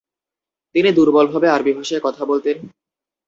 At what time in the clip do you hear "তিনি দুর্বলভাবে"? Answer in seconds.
0.75-1.47